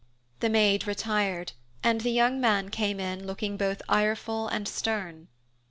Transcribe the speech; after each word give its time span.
The 0.39 0.49
maid 0.49 0.87
retired, 0.87 1.51
and 1.83 2.01
the 2.01 2.09
young 2.09 2.41
man 2.41 2.69
came 2.69 2.99
in 2.99 3.27
looking 3.27 3.55
both 3.55 3.83
ireful 3.87 4.47
and 4.47 4.67
stern. 4.67 5.27